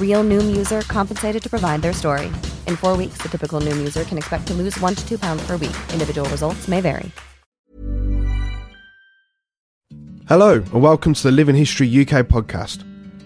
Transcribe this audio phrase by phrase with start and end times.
[0.00, 2.28] Real Noom user compensated to provide their story.
[2.66, 5.46] In four weeks, the typical Noom user can expect to lose one to two pounds
[5.46, 5.76] per week.
[5.92, 7.10] Individual results may vary.
[10.28, 12.82] Hello, and welcome to the Living History UK podcast,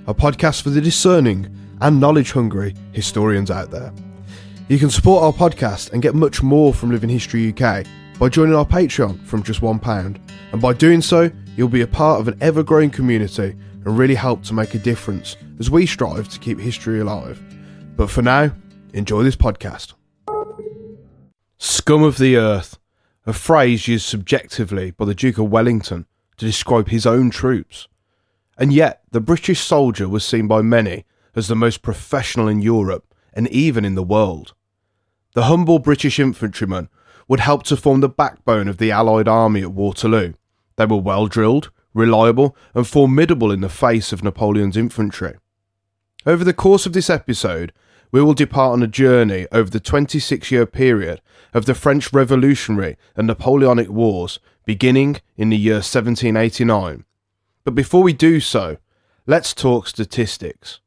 [0.06, 1.48] a podcast for the discerning
[1.80, 3.92] and knowledge hungry historians out there.
[4.68, 7.86] You can support our podcast and get much more from Living History UK
[8.18, 10.20] by joining our Patreon from just £1.
[10.52, 14.14] And by doing so, you'll be a part of an ever growing community and really
[14.14, 17.42] help to make a difference as we strive to keep history alive.
[17.96, 18.52] But for now,
[18.92, 19.94] enjoy this podcast.
[21.58, 22.78] Scum of the earth,
[23.26, 27.86] a phrase used subjectively by the Duke of Wellington to describe his own troops.
[28.56, 33.14] And yet, the British soldier was seen by many as the most professional in Europe
[33.32, 34.54] and even in the world.
[35.34, 36.88] The humble British infantrymen
[37.28, 40.32] would help to form the backbone of the Allied army at Waterloo.
[40.76, 45.34] They were well drilled, reliable, and formidable in the face of Napoleon's infantry.
[46.26, 47.72] Over the course of this episode,
[48.12, 51.20] we will depart on a journey over the 26 year period
[51.54, 57.04] of the French Revolutionary and Napoleonic Wars, beginning in the year 1789.
[57.64, 58.78] But before we do so,
[59.26, 60.80] let's talk statistics.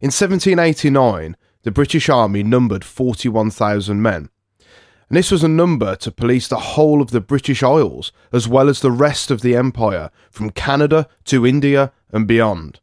[0.00, 4.28] In 1789, the British Army numbered 41,000 men.
[5.08, 8.68] And this was a number to police the whole of the British Isles, as well
[8.68, 12.80] as the rest of the empire, from Canada to India and beyond.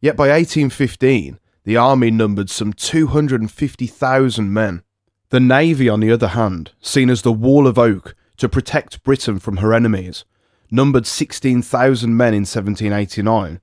[0.00, 4.82] Yet by 1815, the army numbered some 250,000 men.
[5.28, 9.38] The navy, on the other hand, seen as the wall of oak to protect Britain
[9.38, 10.24] from her enemies,
[10.70, 13.60] numbered 16,000 men in 1789.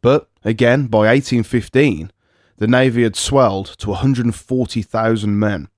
[0.00, 2.10] But again, by 1815,
[2.56, 5.68] the navy had swelled to 140,000 men.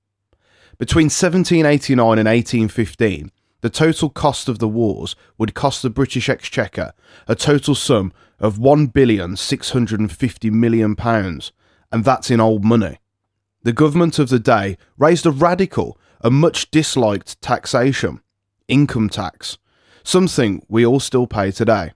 [0.77, 6.91] Between 1789 and 1815, the total cost of the wars would cost the British Exchequer
[7.27, 11.51] a total sum of £1,650,000,000,
[11.91, 12.97] and that's in old money.
[13.61, 18.19] The government of the day raised a radical and much disliked taxation,
[18.67, 19.57] income tax,
[20.03, 21.93] something we all still pay today.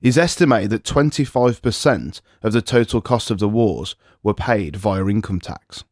[0.00, 5.04] It is estimated that 25% of the total cost of the wars were paid via
[5.06, 5.84] income tax.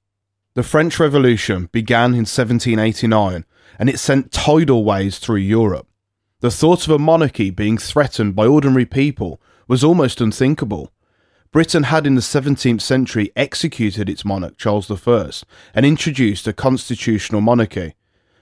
[0.60, 3.46] The French Revolution began in 1789
[3.78, 5.88] and it sent tidal waves through Europe.
[6.40, 10.92] The thought of a monarchy being threatened by ordinary people was almost unthinkable.
[11.50, 15.30] Britain had in the 17th century executed its monarch, Charles I,
[15.72, 17.94] and introduced a constitutional monarchy.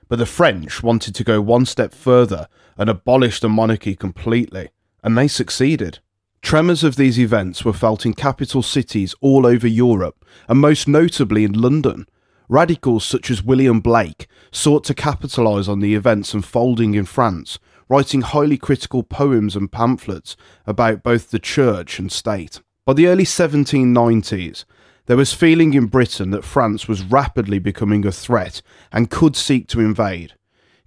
[0.09, 4.71] But the French wanted to go one step further and abolish the monarchy completely,
[5.05, 6.01] and they succeeded.
[6.43, 11.45] Tremors of these events were felt in capital cities all over Europe, and most notably
[11.45, 12.07] in London.
[12.49, 18.23] Radicals such as William Blake sought to capitalise on the events unfolding in France, writing
[18.23, 20.37] highly critical poems and pamphlets
[20.67, 22.61] about both the church and state.
[22.87, 24.65] By the early 1790s,
[25.07, 28.63] there was feeling in Britain that France was rapidly becoming a threat
[28.93, 30.35] and could seek to invade.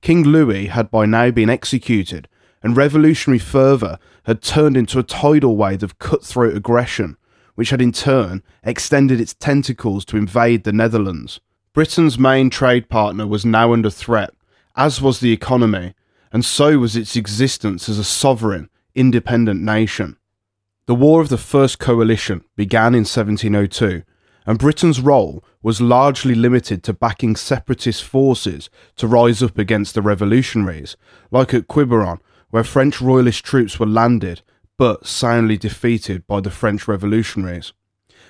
[0.02, 2.28] King Louis had by now been executed,
[2.64, 7.18] and revolutionary fervour had turned into a tidal wave of cutthroat aggression,
[7.56, 11.40] which had in turn extended its tentacles to invade the Netherlands.
[11.74, 14.32] Britain's main trade partner was now under threat,
[14.76, 15.94] as was the economy,
[16.32, 20.18] and so was its existence as a sovereign, independent nation.
[20.86, 24.04] The War of the First Coalition began in 1702
[24.46, 30.02] and Britain's role was largely limited to backing separatist forces to rise up against the
[30.02, 30.98] revolutionaries,
[31.30, 32.20] like at Quiberon,
[32.52, 34.42] where French royalist troops were landed
[34.78, 37.74] but soundly defeated by the French revolutionaries.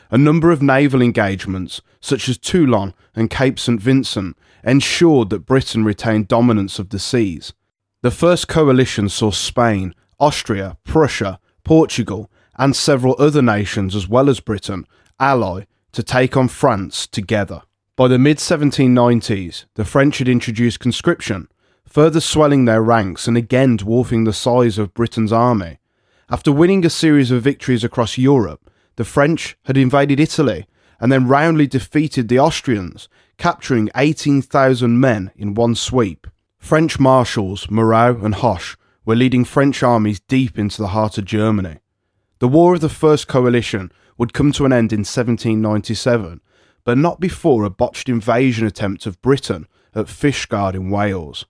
[0.10, 3.80] A number of naval engagements, such as Toulon and Cape St.
[3.80, 7.54] Vincent, ensured that Britain retained dominance of the seas.
[8.02, 14.40] The first coalition saw Spain, Austria, Prussia, Portugal, and several other nations, as well as
[14.40, 14.86] Britain,
[15.20, 15.64] ally
[15.94, 17.62] to take on France together.
[17.96, 21.48] By the mid 1790s, the French had introduced conscription,
[21.92, 25.78] further swelling their ranks and again dwarfing the size of Britain's army.
[26.30, 30.66] After winning a series of victories across Europe, the French had invaded Italy
[31.02, 36.28] and then roundly defeated the Austrians, capturing 18,000 men in one sweep.
[36.60, 41.80] French marshals Moreau and Hoche were leading French armies deep into the heart of Germany.
[42.40, 46.40] The War of the First Coalition would come to an end in 1797,
[46.86, 51.46] but not before a botched invasion attempt of Britain at Fishguard in Wales.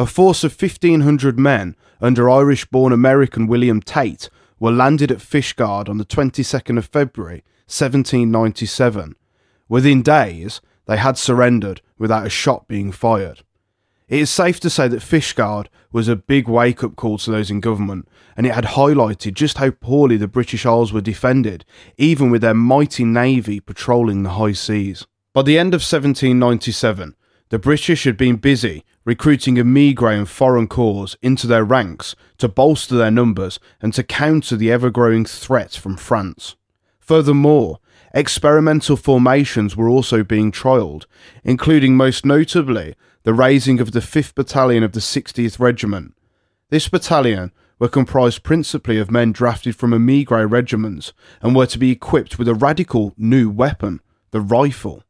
[0.00, 5.90] A force of 1,500 men under Irish born American William Tate were landed at Fishguard
[5.90, 9.14] on the 22nd of February 1797.
[9.68, 13.42] Within days, they had surrendered without a shot being fired.
[14.08, 17.50] It is safe to say that Fishguard was a big wake up call to those
[17.50, 18.08] in government,
[18.38, 21.66] and it had highlighted just how poorly the British Isles were defended,
[21.98, 25.06] even with their mighty navy patrolling the high seas.
[25.34, 27.16] By the end of 1797,
[27.50, 32.94] the British had been busy recruiting emigre and foreign corps into their ranks to bolster
[32.94, 36.54] their numbers and to counter the ever growing threat from France.
[37.00, 37.80] Furthermore,
[38.14, 41.06] experimental formations were also being trialled,
[41.42, 46.14] including most notably the raising of the 5th Battalion of the 60th Regiment.
[46.68, 51.12] This battalion were comprised principally of men drafted from emigre regiments
[51.42, 55.02] and were to be equipped with a radical new weapon, the rifle.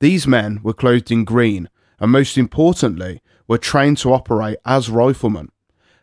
[0.00, 1.68] These men were clothed in green
[2.00, 5.50] and, most importantly, were trained to operate as riflemen.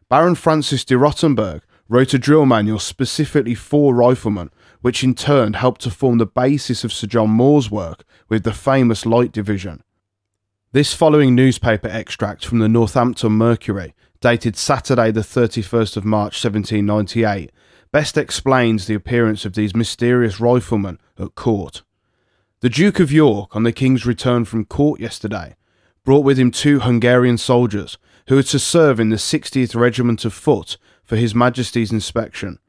[0.09, 4.49] Baron Francis de Rottenburg wrote a drill manual specifically for riflemen,
[4.81, 8.53] which in turn helped to form the basis of Sir John Moore's work with the
[8.53, 9.83] famous Light Division.
[10.71, 17.51] This following newspaper extract from the Northampton Mercury, dated Saturday the 31st of March 1798,
[17.91, 21.83] best explains the appearance of these mysterious riflemen at court.
[22.61, 25.55] The Duke of York, on the King's return from court yesterday,
[26.03, 30.33] brought with him two Hungarian soldiers who were to serve in the 60th Regiment of
[30.33, 32.59] Foot for His Majesty's inspection.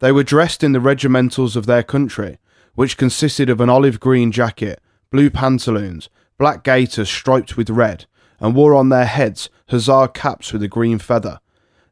[0.00, 2.38] They were dressed in the regimentals of their country,
[2.74, 4.80] which consisted of an olive green jacket,
[5.10, 8.06] blue pantaloons, black gaiters striped with red,
[8.38, 11.40] and wore on their heads hussar caps with a green feather.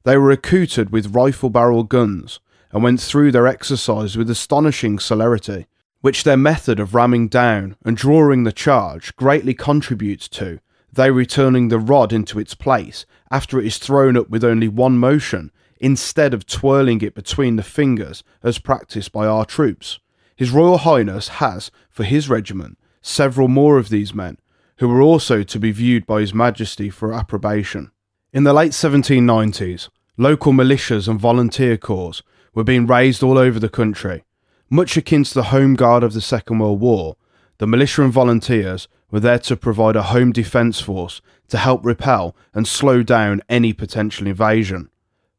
[0.05, 2.38] They were accoutred with rifle barrel guns,
[2.70, 5.67] and went through their exercise with astonishing celerity,
[6.00, 10.61] which their method of ramming down and drawing the charge greatly contributes to,
[10.96, 14.98] they returning the rod into its place after it is thrown up with only one
[14.98, 19.98] motion, instead of twirling it between the fingers as practised by our troops.
[20.34, 24.38] His Royal Highness has, for his regiment, several more of these men,
[24.78, 27.90] who were also to be viewed by His Majesty for approbation.
[28.32, 29.88] In the late 1790s,
[30.19, 32.22] local militias and volunteer corps
[32.54, 34.25] were being raised all over the country.
[34.69, 37.16] Much akin to the Home Guard of the Second World War,
[37.58, 42.35] the militia and volunteers were there to provide a home defence force to help repel
[42.55, 44.91] and slow down any potential invasion.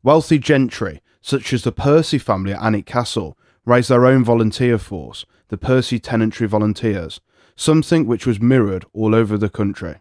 [0.04, 5.26] Wealthy gentry, such as the Percy family at Alnwick Castle, raised their own volunteer force,
[5.50, 7.20] the Percy Tenantry Volunteers,
[7.56, 9.96] something which was mirrored all over the country.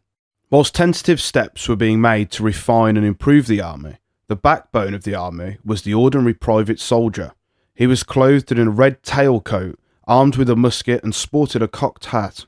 [0.51, 3.97] Whilst tentative steps were being made to refine and improve the army,
[4.29, 7.33] the backbone of the army was the ordinary private soldier.
[7.75, 12.07] He was clothed in a red tailcoat, armed with a musket, and sported a cocked
[12.07, 12.47] hat.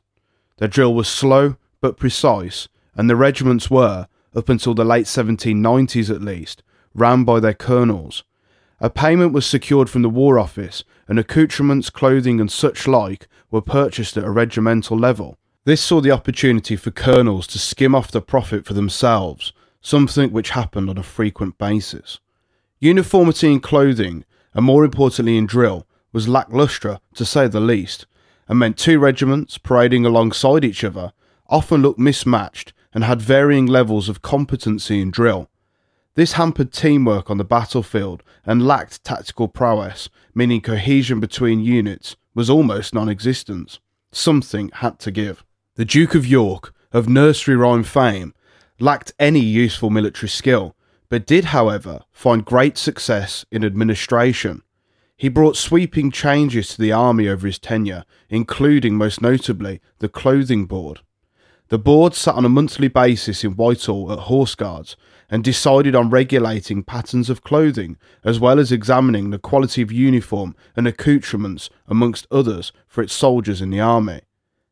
[0.58, 6.14] Their drill was slow but precise, and the regiments were, up until the late 1790s
[6.14, 6.62] at least,
[6.94, 8.24] ran by their colonels.
[8.80, 13.62] A payment was secured from the War Office, and accoutrements, clothing, and such like were
[13.62, 15.38] purchased at a regimental level.
[15.64, 20.50] This saw the opportunity for colonels to skim off the profit for themselves, something which
[20.50, 22.20] happened on a frequent basis.
[22.80, 24.24] Uniformity in clothing,
[24.54, 28.06] and more importantly in drill, was lacklustre to say the least,
[28.48, 31.12] and meant two regiments parading alongside each other
[31.48, 35.48] often looked mismatched and had varying levels of competency in drill.
[36.14, 42.50] This hampered teamwork on the battlefield and lacked tactical prowess, meaning cohesion between units was
[42.50, 43.78] almost non existent.
[44.10, 45.44] Something had to give.
[45.76, 48.34] The Duke of York, of nursery rhyme fame,
[48.80, 50.74] lacked any useful military skill,
[51.08, 54.62] but did, however, find great success in administration.
[55.18, 60.64] He brought sweeping changes to the army over his tenure, including most notably the clothing
[60.64, 61.00] board.
[61.70, 64.96] The board sat on a monthly basis in Whitehall at Horse Guards
[65.28, 70.54] and decided on regulating patterns of clothing as well as examining the quality of uniform
[70.76, 74.20] and accoutrements, amongst others, for its soldiers in the army.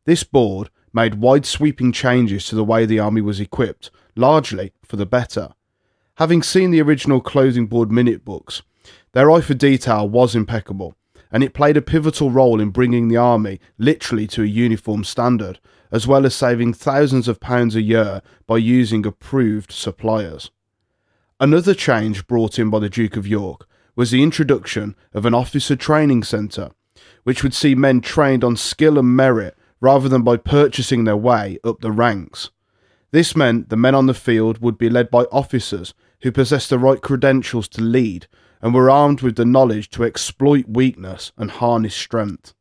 [0.04, 4.94] This board made wide sweeping changes to the way the army was equipped, largely for
[4.94, 5.48] the better.
[6.14, 8.62] Having seen the original clothing board minute books,
[9.16, 10.94] their eye for detail was impeccable,
[11.32, 15.58] and it played a pivotal role in bringing the army literally to a uniform standard,
[15.90, 20.50] as well as saving thousands of pounds a year by using approved suppliers.
[21.40, 25.76] Another change brought in by the Duke of York was the introduction of an officer
[25.76, 26.72] training centre,
[27.24, 31.58] which would see men trained on skill and merit rather than by purchasing their way
[31.64, 32.50] up the ranks.
[33.12, 36.78] This meant the men on the field would be led by officers who possessed the
[36.78, 38.26] right credentials to lead
[38.66, 42.52] and were armed with the knowledge to exploit weakness and harness strength.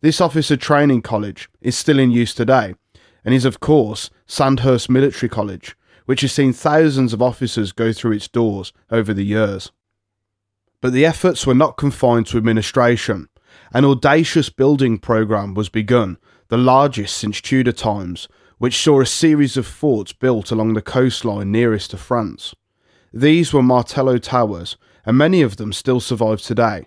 [0.00, 2.74] This officer training college is still in use today
[3.22, 8.12] and is, of course, Sandhurst Military College, which has seen thousands of officers go through
[8.12, 9.70] its doors over the years.
[10.80, 13.28] But the efforts were not confined to administration.
[13.74, 16.16] An audacious building programme was begun,
[16.48, 21.52] the largest since Tudor times, which saw a series of forts built along the coastline
[21.52, 22.54] nearest to France.
[23.12, 26.86] These were Martello Towers, and many of them still survive today.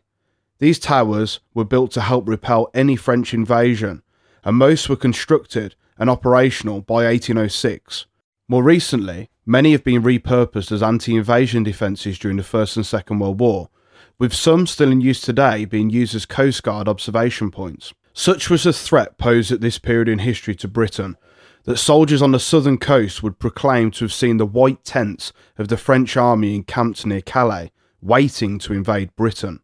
[0.60, 4.04] These towers were built to help repel any French invasion,
[4.44, 8.06] and most were constructed and operational by 1806.
[8.48, 13.20] More recently, many have been repurposed as anti invasion defences during the First and Second
[13.20, 13.70] World War,
[14.18, 17.94] with some still in use today being used as Coast Guard observation points.
[18.14, 21.18] Such was the threat posed at this period in history to Britain
[21.66, 25.68] that soldiers on the southern coast would proclaim to have seen the white tents of
[25.68, 29.62] the French army encamped near Calais, waiting to invade Britain.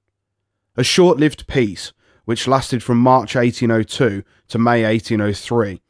[0.76, 1.94] A short lived peace,
[2.26, 5.82] which lasted from March 1802 to May 1803,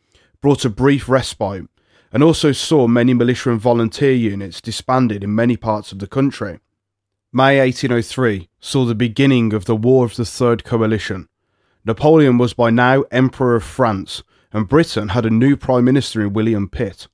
[0.41, 1.67] brought a brief respite
[2.11, 6.59] and also saw many militia and volunteer units disbanded in many parts of the country.
[7.31, 11.29] May 1803 saw the beginning of the War of the Third Coalition.
[11.85, 16.33] Napoleon was by now Emperor of France, and Britain had a new Prime Minister in
[16.33, 17.07] William Pitt.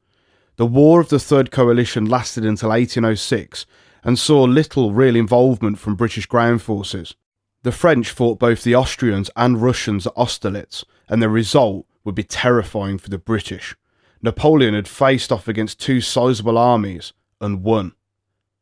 [0.56, 3.68] The War of the Third Coalition lasted until 1806
[4.08, 7.14] and saw little real involvement from British ground forces.
[7.64, 12.24] The French fought both the Austrians and Russians at Austerlitz, and the result would be
[12.24, 13.76] terrifying for the British.
[14.22, 17.12] Napoleon had faced off against two sizable armies
[17.42, 17.96] and won.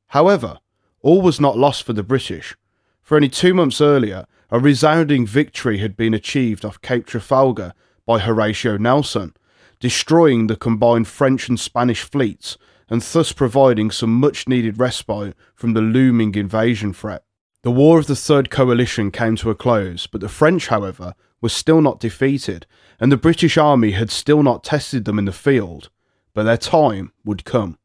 [0.08, 0.58] However,
[1.04, 2.58] all was not lost for the British,
[3.04, 7.76] for only two months earlier, a resounding victory had been achieved off Cape Trafalgar
[8.08, 9.36] by Horatio Nelson,
[9.80, 12.58] destroying the combined French and Spanish fleets
[12.90, 17.24] and thus providing some much needed respite from the looming invasion threat.
[17.64, 21.50] The War of the Third Coalition came to a close, but the French, however, were
[21.50, 22.68] still not defeated,
[23.00, 25.90] and the British Army had still not tested them in the field,
[26.34, 27.78] but their time would come.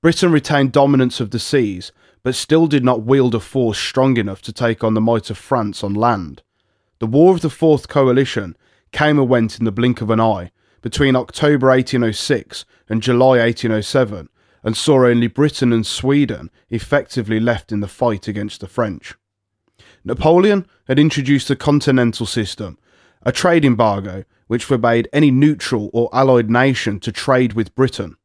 [0.00, 1.90] Britain retained dominance of the seas,
[2.22, 5.38] but still did not wield a force strong enough to take on the might of
[5.38, 6.42] France on land.
[6.98, 8.56] The War of the Fourth Coalition
[8.92, 14.28] came and went in the blink of an eye between October 1806 and July 1807,
[14.64, 19.14] and saw only Britain and Sweden effectively left in the fight against the French.
[20.04, 22.78] Napoleon had introduced the Continental System,
[23.22, 28.16] a trade embargo which forbade any neutral or allied nation to trade with Britain.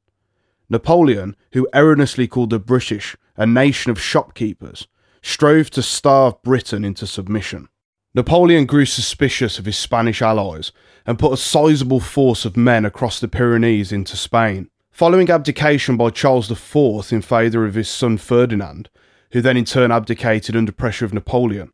[0.70, 4.88] Napoleon, who erroneously called the British a nation of shopkeepers,
[5.22, 7.68] strove to starve Britain into submission.
[8.14, 10.72] Napoleon grew suspicious of his Spanish allies
[11.06, 14.70] and put a sizable force of men across the Pyrenees into Spain.
[15.00, 18.90] Following abdication by Charles IV in favour of his son Ferdinand,
[19.32, 21.72] who then in turn abdicated under pressure of Napoleon,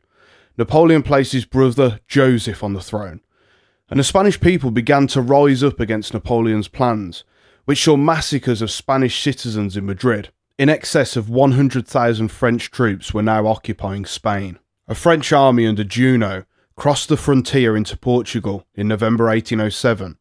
[0.59, 3.21] Napoleon placed his brother Joseph on the throne,
[3.89, 7.23] and the Spanish people began to rise up against Napoleon's plans,
[7.63, 10.29] which saw massacres of Spanish citizens in Madrid.
[10.59, 14.59] In excess of 100,000 French troops were now occupying Spain.
[14.87, 20.19] A French army under Junot crossed the frontier into Portugal in November 1807.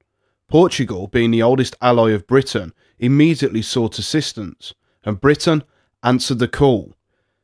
[0.49, 2.73] Portugal, being the oldest ally of Britain,
[3.05, 5.63] immediately sought assistance, and Britain
[6.03, 6.95] answered the call.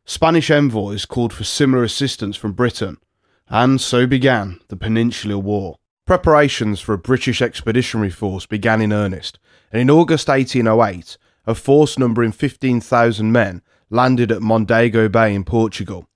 [0.05, 2.97] Spanish envoys called for similar assistance from Britain,
[3.49, 5.77] and so began the Peninsular War.
[6.07, 9.39] Preparations for a British expeditionary force began in earnest,
[9.71, 16.07] and in August 1808, a force numbering 15,000 men landed at Mondego Bay in Portugal.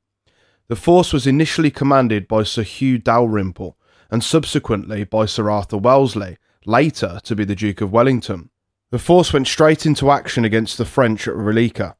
[0.68, 3.76] The force was initially commanded by Sir Hugh Dalrymple
[4.10, 8.50] and subsequently by Sir Arthur Wellesley, later to be the Duke of Wellington.
[8.94, 11.96] The force went straight into action against the French at Roliça,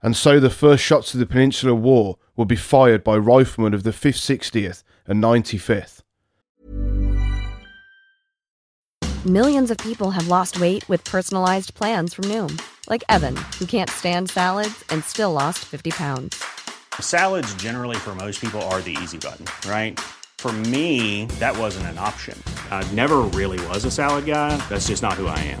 [0.00, 3.82] and so the first shots of the Peninsular War would be fired by riflemen of
[3.82, 6.00] the 5th, 60th, and 95th.
[9.26, 13.90] Millions of people have lost weight with personalized plans from Noom, like Evan, who can't
[13.90, 16.42] stand salads and still lost 50 pounds.
[16.98, 20.00] Salads, generally, for most people, are the easy button, right?
[20.38, 22.42] For me, that wasn't an option.
[22.70, 24.56] I never really was a salad guy.
[24.70, 25.60] That's just not who I am.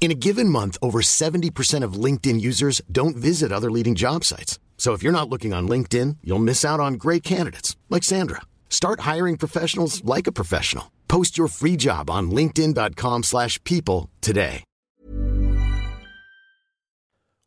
[0.00, 4.58] In a given month, over 70% of LinkedIn users don't visit other leading job sites.
[4.78, 8.42] So if you're not looking on LinkedIn, you'll miss out on great candidates like Sandra.
[8.70, 10.92] Start hiring professionals like a professional.
[11.08, 14.62] Post your free job on linkedin.com/people today.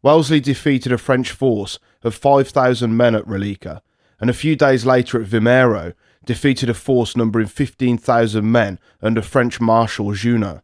[0.04, 3.82] Wellesley defeated a French force of 5,000 men at Roliça,
[4.20, 5.94] and a few days later at Vimeiro
[6.26, 10.62] defeated a force numbering 15,000 men under French Marshal Junot.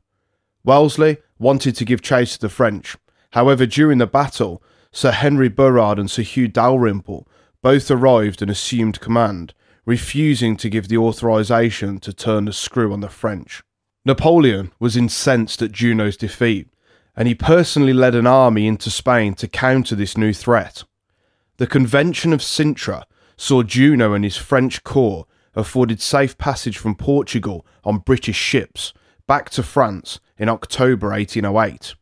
[0.67, 2.97] Wellesley wanted to give chase to the French.
[3.31, 7.25] However, during the battle, Sir Henry Burrard and Sir Hugh Dalrymple
[7.61, 9.53] both arrived and assumed command,
[9.85, 13.63] refusing to give the authorization to turn the screw on the French.
[14.03, 16.67] Napoleon was incensed at Junot's defeat,
[17.15, 20.83] and he personally led an army into Spain to counter this new threat.
[21.59, 23.03] The Convention of Sintra
[23.37, 28.91] saw Junot and his French corps afforded safe passage from Portugal on British ships
[29.27, 31.95] back to France in October 1808.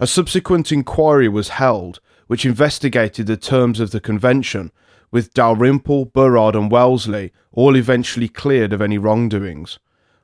[0.00, 4.72] A subsequent inquiry was held which investigated the terms of the convention,
[5.10, 9.78] with Dalrymple, Burrard, and Wellesley all eventually cleared of any wrongdoings.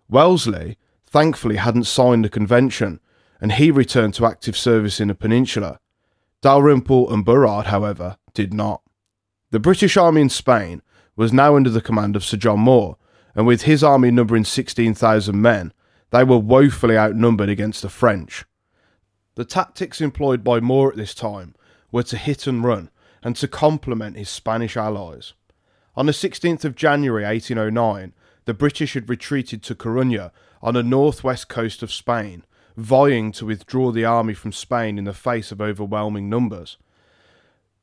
[0.08, 3.00] Wellesley, thankfully, hadn't signed the convention,
[3.40, 5.80] and he returned to active service in the peninsula.
[6.40, 8.80] Dalrymple and Burrard, however, did not.
[9.50, 10.80] The British army in Spain
[11.14, 12.96] was now under the command of Sir John Moore,
[13.34, 15.72] and with his army numbering 16,000 men,
[16.10, 18.44] they were woefully outnumbered against the French.
[19.34, 21.54] The tactics employed by Moore at this time
[21.92, 22.90] were to hit and run,
[23.22, 25.34] and to complement his Spanish allies.
[25.96, 30.30] On the 16th of January 1809, the British had retreated to Coruña
[30.62, 32.44] on the northwest coast of Spain,
[32.76, 36.76] vying to withdraw the army from Spain in the face of overwhelming numbers.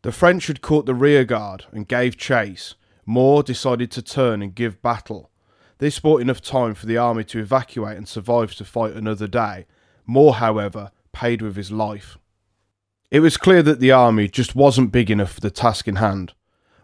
[0.01, 2.75] The French had caught the rearguard and gave chase.
[3.05, 5.29] Moore decided to turn and give battle.
[5.77, 9.65] This bought enough time for the army to evacuate and survive to fight another day.
[10.05, 12.17] Moore, however, paid with his life.
[13.11, 16.33] It was clear that the army just wasn't big enough for the task in hand.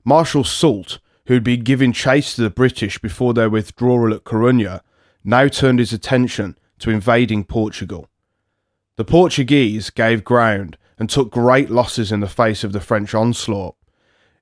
[0.04, 4.82] Marshal Soult, who had been giving chase to the British before their withdrawal at Coruña,
[5.23, 8.10] now turned his attention to invading Portugal.
[8.97, 13.75] The Portuguese gave ground and took great losses in the face of the French onslaught.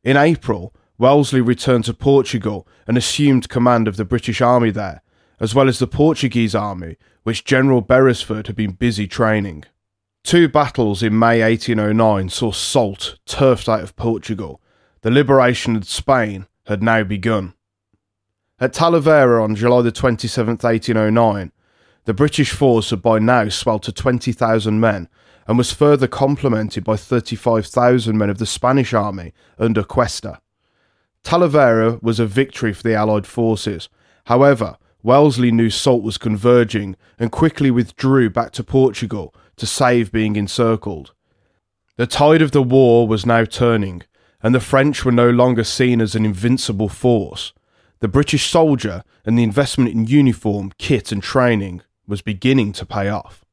[0.03, 5.01] In April, Wellesley returned to Portugal and assumed command of the British army there,
[5.39, 9.63] as well as the Portuguese army, which General Beresford had been busy training.
[10.25, 14.61] Two battles in May 1809 saw Soult turfed out of Portugal.
[14.99, 17.53] The liberation of Spain had now begun.
[18.59, 21.53] At Talavera on July 27, 1809,
[22.03, 25.07] the British force had by now swelled to 20,000 men
[25.47, 30.41] and was further complemented by 35,000 men of the Spanish army under Cuesta.
[31.23, 33.89] Talavera was a victory for the Allied forces.
[34.25, 40.35] However, Wellesley knew Soult was converging and quickly withdrew back to Portugal to save being
[40.35, 41.13] encircled.
[41.95, 44.03] The tide of the war was now turning,
[44.41, 47.53] and the French were no longer seen as an invincible force.
[47.99, 53.09] The British soldier and the investment in uniform, kit, and training was beginning to pay
[53.09, 53.43] off.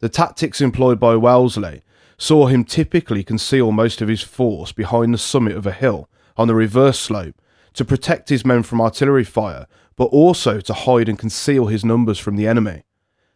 [0.00, 1.82] The tactics employed by Wellesley
[2.16, 6.48] saw him typically conceal most of his force behind the summit of a hill on
[6.48, 7.40] the reverse slope
[7.74, 9.66] to protect his men from artillery fire,
[9.96, 12.82] but also to hide and conceal his numbers from the enemy.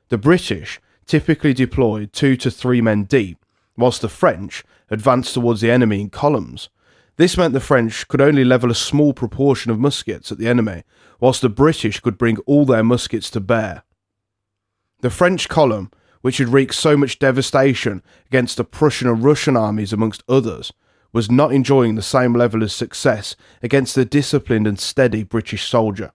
[0.09, 3.45] The British typically deployed two to three men deep,
[3.77, 6.69] whilst the French advanced towards the enemy in columns.
[7.17, 10.85] This meant the French could only level a small proportion of muskets at the enemy,
[11.21, 13.83] whilst the British could bring all their muskets to bear.
[15.01, 19.93] The French column, which had wreaked so much devastation against the Prussian and Russian armies
[19.93, 20.73] amongst others,
[21.13, 26.13] was not enjoying the same level of success against the disciplined and steady British soldier.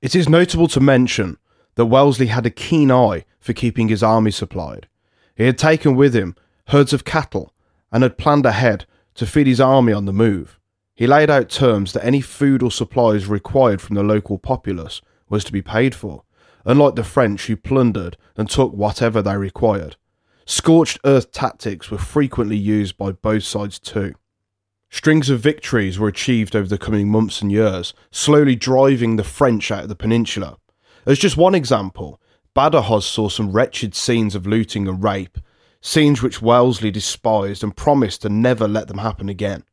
[0.00, 1.38] It is notable to mention
[1.76, 4.88] that Wellesley had a keen eye for keeping his army supplied.
[5.36, 6.34] He had taken with him
[6.68, 7.52] herds of cattle
[7.90, 10.58] and had planned ahead to feed his army on the move.
[10.94, 15.44] He laid out terms that any food or supplies required from the local populace was
[15.44, 16.24] to be paid for,
[16.64, 19.96] unlike the French who plundered and took whatever they required.
[20.44, 24.14] Scorched earth tactics were frequently used by both sides too.
[24.94, 29.70] Strings of victories were achieved over the coming months and years, slowly driving the French
[29.70, 30.58] out of the peninsula.
[31.06, 32.20] As just one example,
[32.54, 35.38] Badajoz saw some wretched scenes of looting and rape,
[35.80, 39.64] scenes which Wellesley despised and promised to never let them happen again.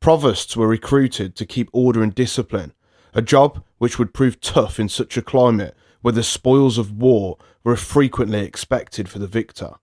[0.00, 2.72] Provosts were recruited to keep order and discipline,
[3.14, 7.38] a job which would prove tough in such a climate where the spoils of war
[7.62, 9.74] were frequently expected for the victor.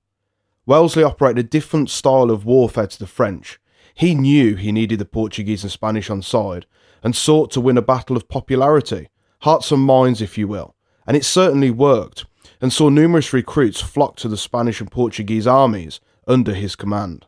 [0.66, 3.58] Wellesley operated a different style of warfare to the French.
[3.96, 6.66] He knew he needed the Portuguese and Spanish on side
[7.02, 9.08] and sought to win a battle of popularity,
[9.42, 10.76] hearts and minds, if you will,
[11.08, 12.26] and it certainly worked,
[12.60, 17.26] and saw numerous recruits flock to the Spanish and Portuguese armies under his command.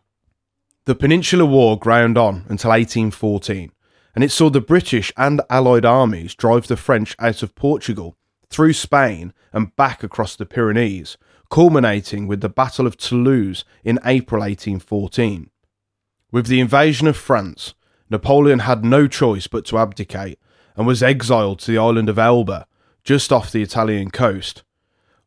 [0.86, 3.72] The Peninsular War ground on until 1814,
[4.14, 8.18] and it saw the British and Allied armies drive the French out of Portugal,
[8.50, 11.18] through Spain, and back across the Pyrenees,
[11.50, 15.50] culminating with the Battle of Toulouse in April 1814.
[16.32, 17.74] With the invasion of France,
[18.10, 20.40] Napoleon had no choice but to abdicate
[20.76, 22.68] and was exiled to the island of Elba,
[23.04, 24.64] just off the Italian coast.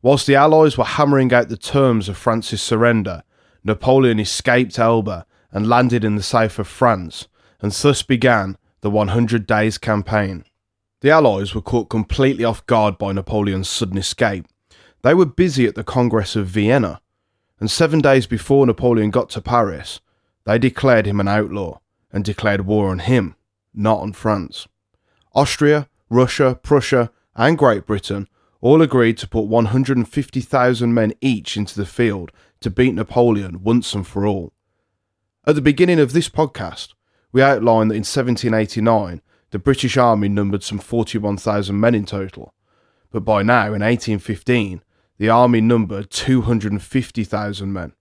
[0.03, 3.23] Whilst the Allies were hammering out the terms of France's surrender,
[3.63, 7.27] Napoleon escaped Elba and landed in the south of France,
[7.61, 10.45] and thus began the 100 Days Campaign.
[11.01, 14.45] The Allies were caught completely off guard by Napoleon's sudden escape.
[15.01, 17.01] They were busy at the Congress of Vienna,
[17.59, 19.99] and seven days before Napoleon got to Paris,
[20.45, 21.79] they declared him an outlaw
[22.11, 23.35] and declared war on him,
[23.73, 24.67] not on France.
[25.33, 28.27] Austria, Russia, Prussia, and Great Britain
[28.59, 34.05] all agreed to put 150,000 men each into the field to beat Napoleon once and
[34.05, 34.53] for all.
[35.45, 36.89] At the beginning of this podcast,
[37.31, 42.53] we outlined that in 1789 the British Army numbered some 41,000 men in total,
[43.11, 44.83] but by now, in 1815,
[45.17, 47.93] the army numbered 250,000 men.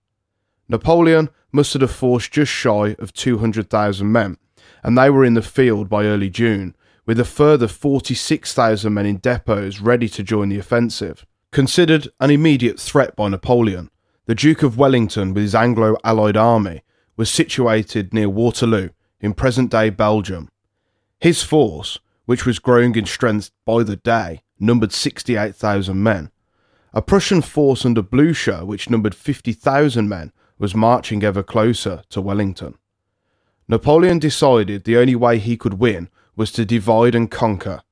[0.70, 4.38] Napoleon mustered a force just shy of 200,000 men,
[4.84, 9.16] and they were in the field by early June, with a further 46,000 men in
[9.18, 11.26] depots ready to join the offensive.
[11.50, 13.90] Considered an immediate threat by Napoleon,
[14.26, 16.82] the Duke of Wellington, with his Anglo Allied army,
[17.16, 20.48] was situated near Waterloo in present day Belgium.
[21.18, 26.30] His force, which was growing in strength by the day, numbered 68,000 men.
[26.94, 32.74] A Prussian force under Blucher, which numbered 50,000 men, was marching ever closer to Wellington.
[33.66, 37.82] Napoleon decided the only way he could win was to divide and conquer.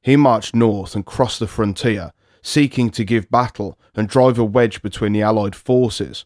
[0.00, 4.82] He marched north and crossed the frontier, seeking to give battle and drive a wedge
[4.82, 6.24] between the Allied forces.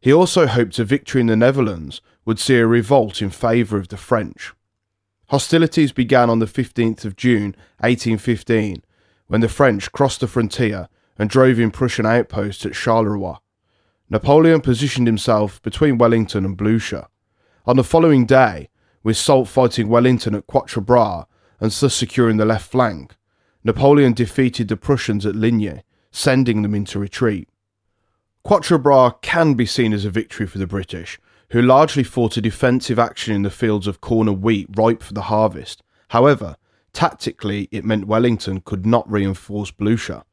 [0.00, 3.88] He also hoped a victory in the Netherlands would see a revolt in favour of
[3.88, 4.52] the French.
[5.28, 8.82] Hostilities began on the 15th of June 1815
[9.28, 13.38] when the French crossed the frontier and drove in Prussian outposts at Charleroi.
[14.12, 17.06] Napoleon positioned himself between Wellington and Blucher.
[17.64, 18.68] On the following day,
[19.02, 21.24] with Soult fighting Wellington at Quatre Bras
[21.60, 23.16] and thus securing the left flank,
[23.64, 27.48] Napoleon defeated the Prussians at Ligny, sending them into retreat.
[28.44, 31.18] Quatre Bras can be seen as a victory for the British,
[31.52, 35.14] who largely fought a defensive action in the fields of corn and wheat ripe for
[35.14, 35.82] the harvest.
[36.08, 36.56] However,
[36.92, 40.24] tactically, it meant Wellington could not reinforce Blucher.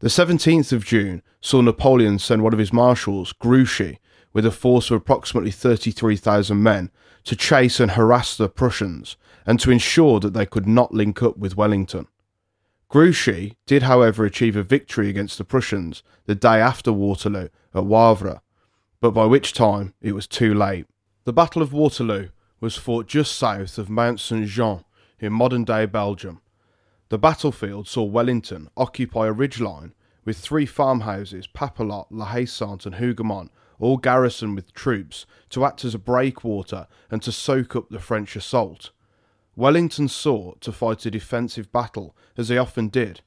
[0.00, 3.98] The 17th of June saw Napoleon send one of his marshals, Grouchy,
[4.32, 6.90] with a force of approximately 33,000 men
[7.24, 11.36] to chase and harass the Prussians and to ensure that they could not link up
[11.36, 12.06] with Wellington.
[12.88, 18.40] Grouchy did, however, achieve a victory against the Prussians the day after Waterloo at Wavre,
[19.02, 20.86] but by which time it was too late.
[21.24, 24.46] The Battle of Waterloo was fought just south of Mount St.
[24.46, 24.82] Jean
[25.18, 26.40] in modern day Belgium.
[27.10, 29.90] The battlefield saw Wellington occupy a ridgeline
[30.24, 35.84] with three farmhouses, Papelotte, La Haye Sainte, and Hougoumont, all garrisoned with troops to act
[35.84, 38.92] as a breakwater and to soak up the French assault.
[39.56, 43.22] Wellington sought to fight a defensive battle, as they often did.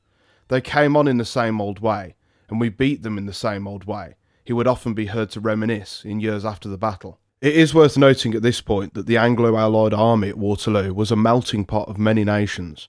[0.47, 2.15] They came on in the same old way,
[2.49, 4.15] and we beat them in the same old way.
[4.45, 7.19] He would often be heard to reminisce in years after the battle.
[7.41, 11.11] It is worth noting at this point that the Anglo Allied army at Waterloo was
[11.11, 12.87] a melting pot of many nations.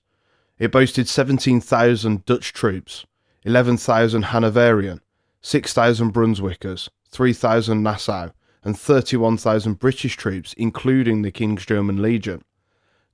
[0.57, 3.05] It boasted 17,000 Dutch troops,
[3.43, 5.01] 11,000 Hanoverian,
[5.41, 8.29] 6,000 Brunswickers, 3,000 Nassau,
[8.63, 12.41] and 31,000 British troops, including the King's German Legion.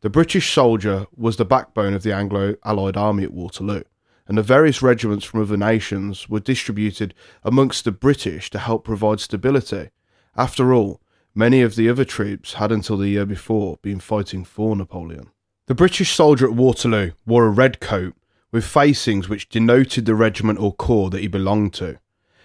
[0.01, 3.83] The British soldier was the backbone of the Anglo Allied army at Waterloo,
[4.27, 9.19] and the various regiments from other nations were distributed amongst the British to help provide
[9.19, 9.89] stability.
[10.37, 11.01] After all,
[11.33, 15.29] Many of the other troops had until the year before been fighting for Napoleon.
[15.71, 18.13] The British soldier at Waterloo wore a red coat
[18.51, 21.97] with facings which denoted the regiment or corps that he belonged to.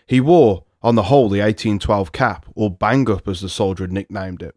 [0.06, 3.92] He wore, on the whole, the 1812 cap, or bang up as the soldier had
[3.92, 4.54] nicknamed it,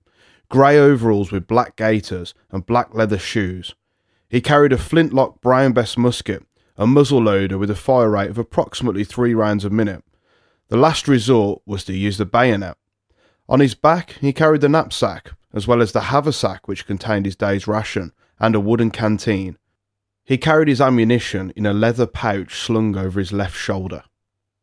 [0.50, 3.74] grey overalls with black gaiters and black leather shoes.
[4.30, 6.44] He carried a flintlock Brown Bess musket,
[6.78, 10.04] a muzzle loader with a fire rate of approximately three rounds a minute.
[10.68, 12.78] The last resort was to use the bayonet.
[13.48, 17.36] On his back, he carried the knapsack, as well as the haversack which contained his
[17.36, 19.58] day's ration, and a wooden canteen.
[20.24, 24.04] He carried his ammunition in a leather pouch slung over his left shoulder.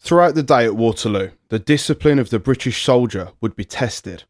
[0.01, 4.25] Throughout the day at Waterloo, the discipline of the British soldier would be tested.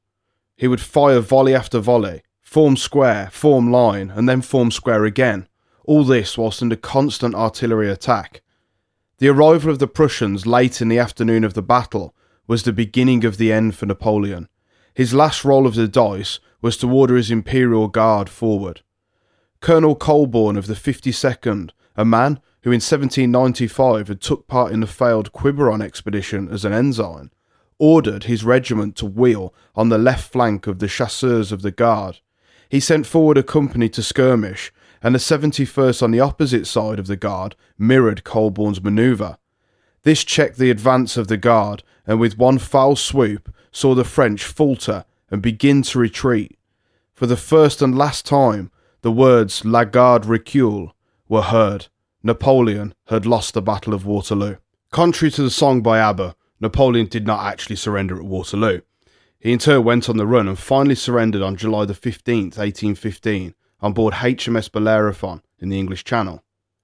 [0.57, 5.47] He would fire volley after volley, form square, form line, and then form square again,
[5.85, 8.41] all this whilst under constant artillery attack.
[9.19, 12.15] The arrival of the Prussians late in the afternoon of the battle
[12.47, 14.49] was the beginning of the end for Napoleon.
[14.95, 18.83] His last roll of the dice was to order his Imperial Guard forward.
[19.61, 24.87] Colonel Colborne of the 52nd, a man who in 1795 had took part in the
[24.87, 27.31] failed Quiberon expedition as an ensign,
[27.79, 32.21] ordered his regiment to wheel on the left flank of the chasseurs of the guard.
[32.69, 37.07] He sent forward a company to skirmish, and the 71st on the opposite side of
[37.07, 39.39] the guard mirrored Colborne's manoeuvre.
[40.03, 44.45] This checked the advance of the guard, and with one foul swoop saw the French
[44.45, 46.59] falter and begin to retreat.
[47.13, 48.71] For the first and last time,
[49.03, 50.95] the words La Garde recule
[51.29, 51.87] were heard.
[52.23, 54.57] Napoleon had lost the Battle of Waterloo.
[54.91, 58.81] Contrary to the song by ABBA, Napoleon did not actually surrender at Waterloo.
[59.39, 63.55] He in turn went on the run and finally surrendered on July the 15th, 1815,
[63.81, 66.43] on board HMS Bellerophon in the English Channel.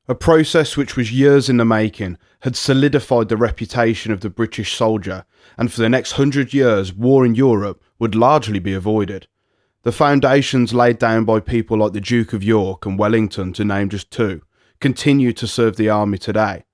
[0.08, 4.76] A process which was years in the making had solidified the reputation of the British
[4.76, 5.24] soldier,
[5.56, 9.28] and for the next hundred years, war in Europe would largely be avoided.
[9.84, 13.88] The foundations laid down by people like the Duke of York and Wellington, to name
[13.88, 14.42] just two,
[14.80, 16.64] continue to serve the army today.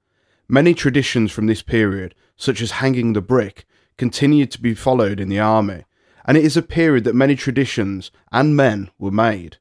[0.47, 3.65] Many traditions from this period, such as hanging the brick,
[3.97, 5.85] continue to be followed in the army,
[6.27, 9.57] and it is a period that many traditions and men were made.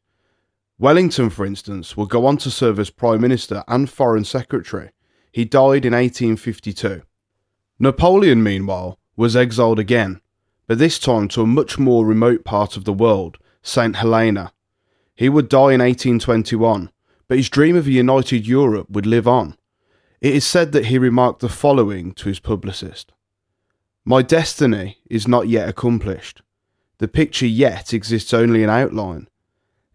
[0.78, 4.92] Wellington, for instance, will go on to serve as Prime Minister and Foreign Secretary.
[5.32, 7.02] He died in 1852.
[7.80, 10.20] Napoleon, meanwhile, was exiled again,
[10.68, 13.96] but this time to a much more remote part of the world, St.
[13.96, 14.52] Helena.
[15.16, 16.92] He would die in 1821,
[17.28, 19.56] but his dream of a united Europe would live on.
[20.22, 23.14] It is said that he remarked the following to his publicist
[24.04, 26.42] My destiny is not yet accomplished.
[26.98, 29.28] The picture yet exists only in outline.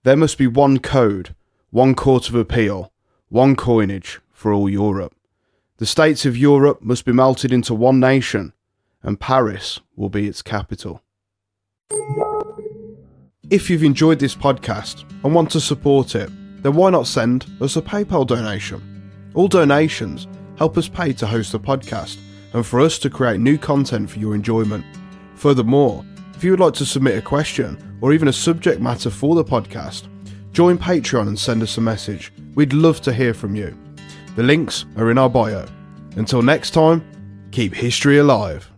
[0.04, 1.34] There must be one code,
[1.70, 2.92] one court of appeal,
[3.28, 5.14] one coinage for all Europe.
[5.78, 8.52] The states of Europe must be melted into one nation,
[9.02, 11.02] and Paris will be its capital.
[13.50, 16.30] If you've enjoyed this podcast and want to support it,
[16.62, 19.10] then why not send us a PayPal donation?
[19.34, 22.18] All donations help us pay to host the podcast
[22.54, 24.84] and for us to create new content for your enjoyment.
[25.34, 29.34] Furthermore, if you would like to submit a question or even a subject matter for
[29.34, 30.08] the podcast,
[30.52, 32.32] join Patreon and send us a message.
[32.54, 33.76] We'd love to hear from you.
[34.36, 35.66] The links are in our bio.
[36.16, 37.04] Until next time,
[37.50, 38.71] keep history alive.